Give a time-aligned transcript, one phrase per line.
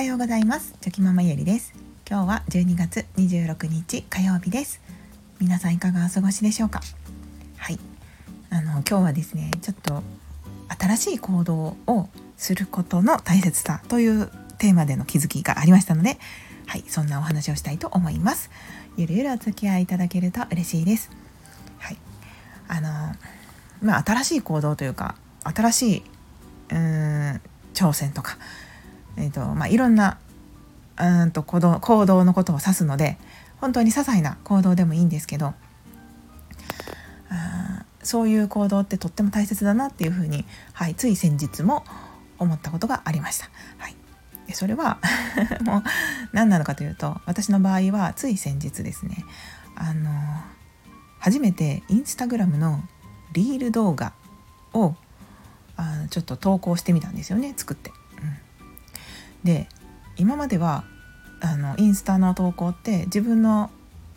[0.00, 0.74] はようございます。
[0.80, 1.74] チョキママゆりです。
[2.08, 4.80] 今日は12月26日火曜日です。
[5.38, 6.80] 皆さんいかがお過ごしでしょうか？
[7.58, 7.78] はい。
[8.48, 10.02] あの今日はですねちょっと
[10.78, 12.08] 新しい行動を
[12.38, 16.16] することの大切さというテーマでの気づきがありましたので
[16.64, 18.50] はいそんなお話をしたいと思います。
[18.96, 21.10] ゆるゆるお付き合いいただけると嬉しいです。
[21.76, 21.98] はい。
[22.68, 22.88] あの
[23.82, 26.02] まあ新しい行動というか新しい
[26.70, 27.40] うーん
[27.74, 28.38] 挑戦とか
[29.16, 30.18] えーとまあ、いろんな
[30.98, 33.16] うんと行動行動のことを指すので
[33.60, 35.54] 本当に些細な行動でもいいんですけど
[37.30, 41.84] あそういう行動ってとっても大切だなっていうふうに、はい、つい先日も
[42.38, 43.50] 思ったことがありました。
[43.78, 43.96] はい、
[44.46, 44.98] でそれは
[45.62, 45.82] もう
[46.32, 49.24] 何なのかというと私の場合はつい先日ですね
[49.76, 50.10] あの
[51.18, 52.82] 初めてインスタグラムの
[53.32, 54.12] リール動画
[54.72, 54.94] を
[55.76, 57.92] あちょっと投稿してみたんですよね作って。
[59.44, 59.68] で
[60.16, 60.84] 今までは
[61.40, 63.70] あのインスタの投稿って自分の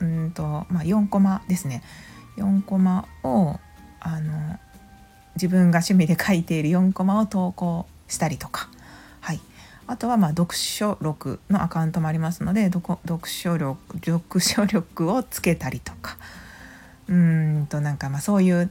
[0.00, 1.82] うんと、まあ、4コマですね。
[2.36, 3.60] 4コマを
[4.00, 4.58] あの
[5.36, 8.68] 自分が趣味で書いている4コマを投稿したりとか、
[9.20, 9.40] はい、
[9.86, 12.98] あとはまあ読書録のアカウントもありますので読
[13.28, 16.16] 書力読書力をつけたりとか。
[17.08, 18.70] うんとなんかまあそういう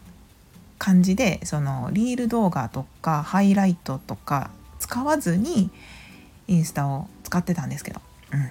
[0.80, 4.50] 感じでそのリール動画とかハイライトとか
[4.80, 5.70] 使わずに
[6.48, 8.02] インスタを使ってたんですけど、
[8.34, 8.50] うん、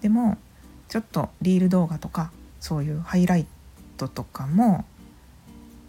[0.00, 0.36] でも
[0.88, 3.46] ちょっとリール動画とかそういうハイライ
[3.96, 4.84] トとかも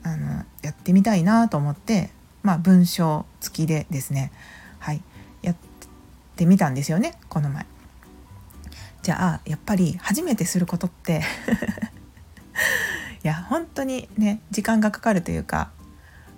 [0.03, 2.09] あのやってみたいなと思って
[2.44, 4.31] まあ文章付きでですね。
[4.80, 5.02] はい。
[5.42, 5.56] やっ
[6.36, 7.66] てみたんですよねこの前。
[9.02, 11.22] じゃあやっぱり初めてすることって
[13.23, 15.72] いや本当にね時間がかかるというか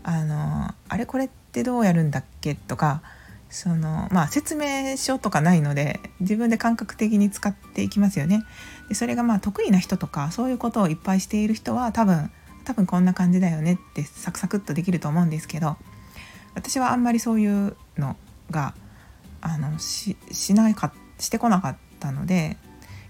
[0.03, 3.01] あのあれこれってどうやるんだっけとか
[3.51, 8.43] そのまあ説明書とかないので自分で感覚的に使っていきますよね。
[8.89, 12.31] でそれがまあ得意な人とかそういうことをいっぱいしている人は多分
[12.63, 15.77] 多分こんな感じだよねってサクサクっとできると思うんですけど
[16.55, 18.15] 私はあんまりそういうの
[18.49, 18.73] が
[19.41, 22.57] あのししないかしてこなかったので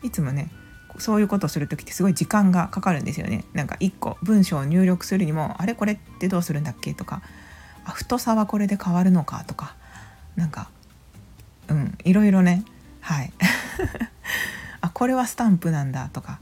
[0.04, 0.52] いつもね
[0.98, 3.46] そういうことをする時ってすごい時間がかかるんですよね。
[3.54, 7.22] なんか1個文章を入力するにもあれこれってどうするんだっけとか
[7.86, 9.76] あ太さはこれで変わるのかとか
[10.42, 10.72] なんか
[11.70, 12.66] うんいろいろね。
[13.00, 13.32] はい。
[14.82, 16.40] あこれはスタンプなんだとか。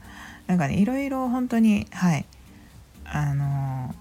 [0.47, 2.25] なんかねいろいろ本当にはい。
[3.03, 3.93] あの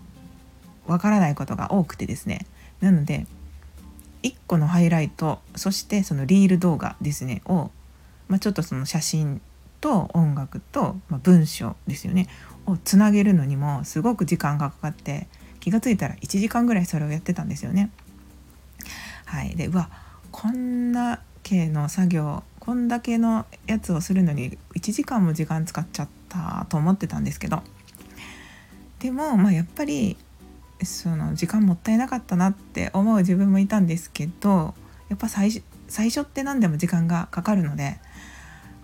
[0.87, 2.47] わからないことが多くてですね。
[2.81, 3.27] なので
[4.23, 7.43] 1個のハイライトそしてそのリール動画ですね。
[7.47, 7.73] を、
[8.29, 9.41] まあ、ちょっとその写真
[9.81, 12.29] と音楽と、まあ、文章ですよね。
[12.67, 15.27] をつなげるのにもすごく時間がかかって
[15.59, 17.91] 気が付いたら1時間ぐらいそれをやってたんですよね。
[19.29, 19.91] はい、でうわ
[20.33, 27.63] こんな系の作業こんだけのやつをするのに1時間も時間使っちゃったと思ってたんですけど。
[29.01, 30.17] でもまあやっぱり
[30.83, 34.75] その時間もったいなかったなって思う自分もいたんですけど
[35.09, 38.01] やっぱ最最初って何でも時間がかかるので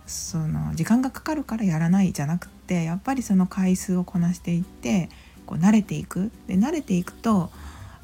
[0.06, 5.08] その時間がかかるからやらないじゃなくてやっぱりその回数をこなしていって
[5.46, 6.30] こう慣れていく。
[6.46, 7.50] で慣れていくと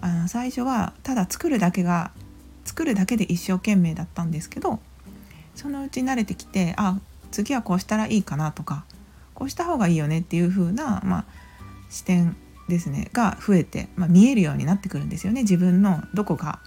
[0.00, 2.10] あの最初はただ作るだけが
[2.70, 4.78] 作るだけで一生懸命だったんですけど
[5.56, 7.00] そのうち慣れてきてあ
[7.32, 8.84] 次はこうしたらいいかなとか
[9.34, 11.24] こうした方がいいよねっていう風な、まあ、
[11.88, 12.36] 視点
[12.68, 16.60] ですねが増えて、まあ、見えるようになってくるんですよね自分のどこが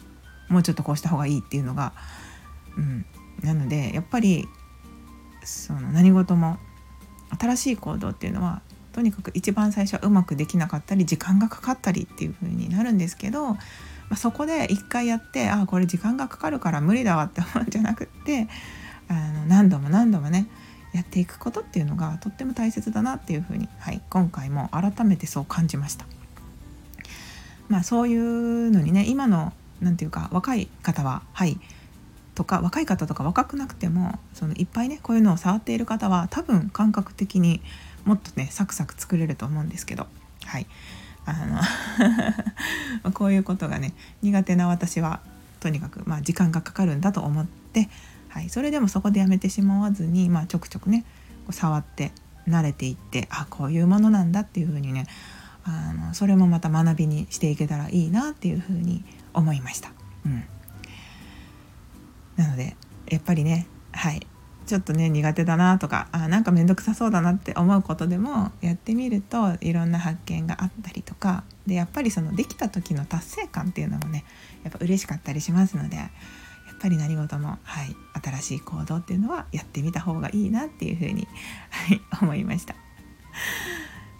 [0.49, 1.93] もうちょっとこうした方がいいっていうのが。
[2.75, 3.05] うん、
[3.43, 4.47] なのでやっぱり
[5.43, 6.57] その何事も
[7.39, 8.61] 新しい行動っていうのは
[8.93, 13.57] とにかく一番最初はうまくできなかったり時間がかかったりっていう風になるんですけど
[14.13, 18.47] まあ、そこで一回やってああこれ時間がかかるから無理だわって思うんじゃなくって
[19.09, 20.45] あの何度も何度もね
[20.93, 26.05] やっていくことっていうのがとっても大切だなっていうふうに、はい、今回も改めてそう感じました。
[27.69, 29.51] まあ、そういうのにね今の
[29.81, 31.59] 何て言うか若い方ははい
[32.35, 37.61] とか若い方とか若くなくてもそのいっぱいねこういうのを触っている方は多分感覚的に
[38.05, 40.05] もっとねサクサク作れると思うんですけど
[40.45, 40.67] はい
[41.25, 41.33] あ
[43.03, 45.21] の こういうことがね苦手な私は
[45.59, 47.89] とにかく、まあ、時間がかかるんだと思って、
[48.27, 51.05] はい、それでもそこでやめてしまわずに、まあ、ちょくちょくね
[51.49, 52.11] 触って
[52.47, 55.07] 慣れていってあこういうものなんだっていうふうにね
[55.63, 59.91] あのそれもまた学びにしていけたらいいなっていうふうに思いました。
[60.25, 60.43] うん、
[62.35, 62.75] なので
[63.09, 64.27] やっぱりねはい
[64.65, 74.25] ちょっとね苦手だなとかあなんか面倒くさそうだなって思うことでもやってみるといろんな発見があったりとかでやっぱりそのできた時の達成感っていうのもね
[74.63, 81.27] やっぱ嬉しかったりしますのでやっぱり何事も、はい、新しい行動っていうのはやってみた方がいいなっていうふうに、
[81.69, 82.75] はい、思いました。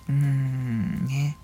[0.10, 1.38] うーんね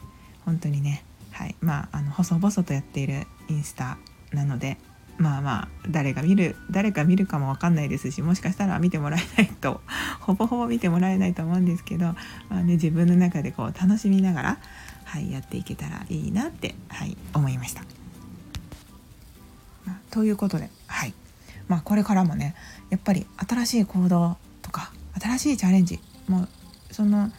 [0.45, 3.97] 本当にねはいまああの細々とやっているインスタ
[4.33, 4.77] なので
[5.19, 9.81] まあまあ誰が見る誰か見るかも分かんないですしもしかしたら見てもらえないと
[10.21, 12.15] ほぼほぼ見てもらえないと思うんですけど、ま
[12.51, 14.57] あね、自分の中でこう楽しみながら、
[15.03, 17.83] はい、やっていけたらいいなって、はい、思いました。
[20.09, 21.13] ということで、はい
[21.67, 22.55] まあ、これからもね
[22.89, 26.49] やっぱり新しい行動とか新しいチャレンジもう
[26.91, 27.31] その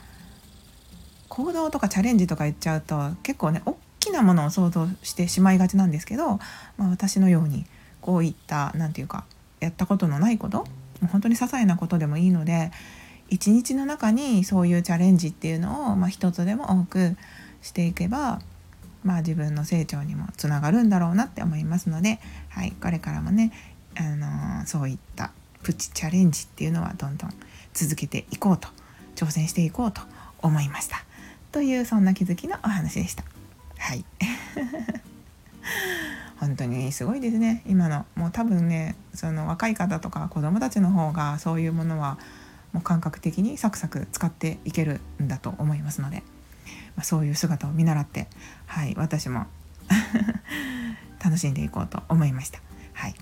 [1.29, 3.77] 行動とかチャレンジとか言っちゃうと結構ね大
[4.11, 6.39] きなものを想像してしまいがちなんですけど、
[6.77, 7.65] まあ、私のように
[8.01, 9.25] こういった何て言うか
[9.61, 10.67] やったことのないこと
[11.11, 12.73] 本当に些細なことでもいいので
[13.29, 17.17] 一日の中にそういうチャレンジっていうのを、まあ、一つでも多く
[17.63, 18.41] していけば、
[19.05, 22.19] まあ、自分の成長にもつながるんだろうなって思いますので、
[22.49, 23.53] はい、これからもね、
[23.97, 25.31] あのー、そういった
[25.63, 27.31] プチチャレンジっていうのはどんどん
[27.73, 28.69] 続けていこうと
[29.15, 30.01] 挑戦していこうと
[30.43, 31.05] 思いました。
[31.53, 33.25] というそんな気づきのお話でした。
[33.81, 34.05] はい。
[36.39, 37.63] 本当にすごいですね。
[37.67, 38.07] 今の。
[38.15, 42.19] もう多分ねその若い方とか子どもたちの方がそういうものは
[42.73, 46.23] もう感覚的にサクサク使っていけるんだと思いますので、
[46.97, 48.29] まあ、そういう姿を見習って
[48.67, 49.47] はい私も
[51.23, 52.61] 楽しんでいこうと思いました。
[52.93, 53.15] はい。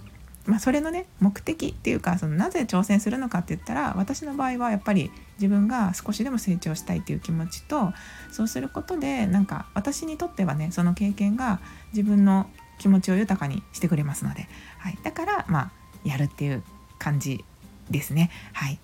[0.49, 7.93] まあ、それのね目的っていうかそのなぜ挑戦するのかって言ったら私の場合はやっぱり自分が少しでも成長したいっていう気持ちと
[8.33, 11.61] そうすることでなんか私にとってはねその経験が
[11.93, 12.49] 自分の
[12.79, 14.49] 気持ちを豊かにしてくれますので、
[14.79, 15.73] はい、だからまあ
[16.05, 16.63] やるっていう
[16.99, 17.45] 感じ
[17.91, 18.31] ですね。
[18.55, 18.79] はい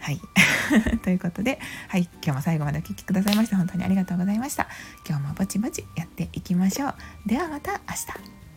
[0.00, 0.20] はい。
[1.02, 1.58] ということで、
[1.88, 4.68] はい、今日も最後までお聴きくださいまして本当にありがとうございました。
[5.06, 6.94] 今日もぼちぼちやっていきましょう。
[7.26, 8.47] ではまた明日。